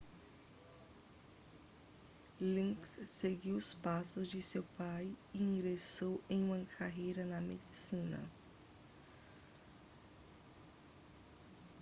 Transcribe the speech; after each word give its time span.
liggins 2.39 3.03
seguiu 3.07 3.55
os 3.57 3.75
passos 3.75 4.27
de 4.27 4.41
seu 4.41 4.63
pai 4.75 5.13
e 5.31 5.43
ingressou 5.43 6.19
em 6.27 6.43
uma 6.43 6.65
carreira 6.79 7.23
na 7.23 7.39
medicina 7.39 8.19